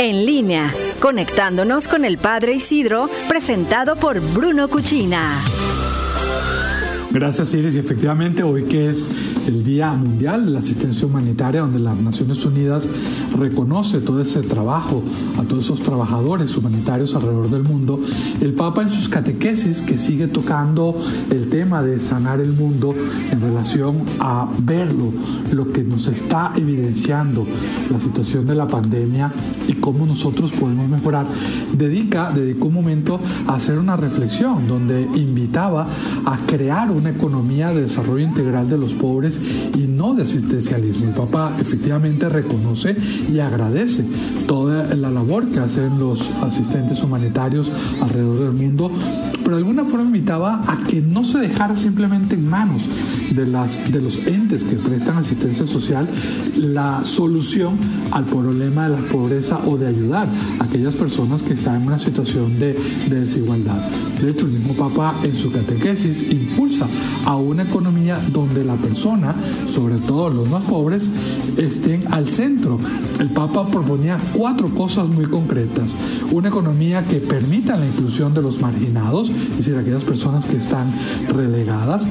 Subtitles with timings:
[0.00, 5.42] En línea, conectándonos con el Padre Isidro, presentado por Bruno Cuchina.
[7.10, 9.10] Gracias Iris y efectivamente hoy que es
[9.48, 12.86] el Día Mundial de la Asistencia Humanitaria, donde las Naciones Unidas
[13.36, 15.02] reconoce todo ese trabajo
[15.38, 17.98] a todos esos trabajadores humanitarios alrededor del mundo,
[18.40, 20.94] el Papa en sus catequesis, que sigue tocando
[21.30, 22.94] el tema de sanar el mundo
[23.30, 25.12] en relación a verlo,
[25.52, 27.46] lo que nos está evidenciando
[27.90, 29.32] la situación de la pandemia
[29.66, 31.26] y cómo nosotros podemos mejorar,
[31.72, 35.86] dedica, dedicó un momento a hacer una reflexión donde invitaba
[36.26, 39.37] a crear una economía de desarrollo integral de los pobres
[39.76, 41.08] y no de asistencialismo.
[41.08, 42.96] El Papa efectivamente reconoce
[43.32, 44.04] y agradece
[44.46, 47.70] toda la labor que hacen los asistentes humanitarios
[48.00, 48.90] alrededor del mundo,
[49.44, 52.88] pero de alguna forma invitaba a que no se dejara simplemente en manos
[53.30, 56.08] de, las, de los entes que prestan asistencia social
[56.56, 57.78] la solución
[58.10, 60.28] al problema de la pobreza o de ayudar
[60.60, 62.74] a aquellas personas que están en una situación de,
[63.08, 63.80] de desigualdad.
[64.20, 66.86] De hecho, el mismo Papa en su catequesis impulsa
[67.24, 69.27] a una economía donde la persona,
[69.68, 71.10] sobre todo los más pobres,
[71.56, 72.78] estén al centro.
[73.18, 75.96] El Papa proponía cuatro cosas muy concretas.
[76.30, 80.92] Una economía que permita la inclusión de los marginados, es decir, aquellas personas que están
[81.34, 82.06] relegadas.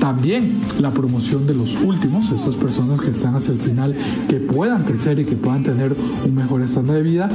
[0.00, 3.94] También la promoción de los últimos, esas personas que están hacia el final,
[4.28, 7.30] que puedan crecer y que puedan tener un mejor estándar de vida.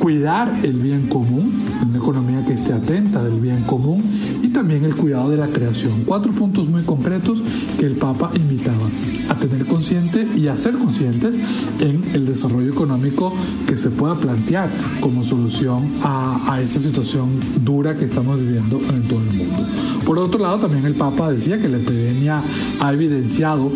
[0.00, 1.52] Cuidar el bien común,
[1.86, 4.02] una economía que esté atenta del bien común
[4.42, 6.04] y también el cuidado de la creación.
[6.06, 7.42] Cuatro puntos muy concretos
[7.78, 8.88] que el Papa invitaba
[9.28, 11.38] a tener consciente y a ser conscientes
[11.80, 13.32] en el desarrollo económico
[13.66, 14.70] que se pueda plantear
[15.02, 17.28] como solución a, a esta situación
[17.62, 19.66] dura que estamos viviendo en todo el mundo.
[20.06, 22.42] Por otro lado, también el Papa decía que la epidemia
[22.80, 23.70] ha evidenciado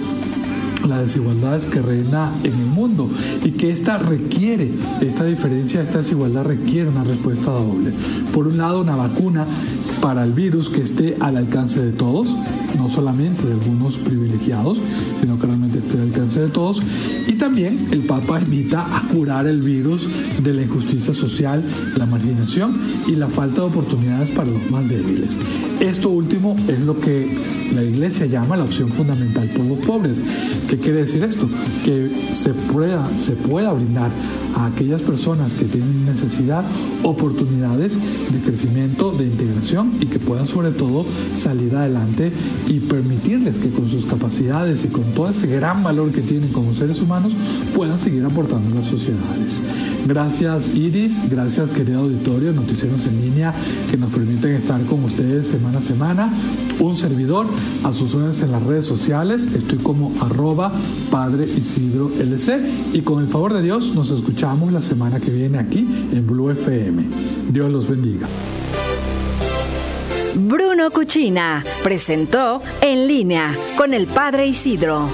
[0.86, 3.08] las desigualdades que reina en el mundo
[3.44, 7.92] y que esta requiere, esta diferencia, esta desigualdad requiere una respuesta doble.
[8.32, 9.46] Por un lado, una vacuna
[10.00, 12.36] para el virus que esté al alcance de todos,
[12.76, 14.78] no solamente de algunos privilegiados,
[15.20, 16.82] sino que realmente esté al alcance de todos.
[17.44, 20.08] También el Papa invita a curar el virus
[20.42, 21.62] de la injusticia social,
[21.94, 22.74] la marginación
[23.06, 25.38] y la falta de oportunidades para los más débiles.
[25.78, 27.38] Esto último es lo que
[27.74, 30.16] la Iglesia llama la opción fundamental por los pobres.
[30.70, 31.46] ¿Qué quiere decir esto?
[31.84, 34.10] Que se pueda, se pueda brindar
[34.56, 36.64] a aquellas personas que tienen necesidad
[37.02, 37.98] oportunidades
[38.32, 41.04] de crecimiento, de integración y que puedan sobre todo
[41.36, 42.32] salir adelante
[42.68, 46.72] y permitirles que con sus capacidades y con todo ese gran valor que tienen como
[46.74, 47.33] seres humanos
[47.74, 49.60] puedan seguir aportando a las sociedades.
[50.06, 53.54] Gracias Iris, gracias querido auditorio, noticieros en línea
[53.90, 56.32] que nos permiten estar con ustedes semana a semana.
[56.78, 57.46] Un servidor,
[57.84, 60.72] a sus órdenes en las redes sociales, estoy como arroba
[61.10, 62.60] Padre Isidro LC
[62.92, 66.50] y con el favor de Dios nos escuchamos la semana que viene aquí en Blue
[66.50, 67.04] FM.
[67.50, 68.28] Dios los bendiga.
[70.36, 75.08] Bruno Cuchina presentó En línea con el Padre Isidro.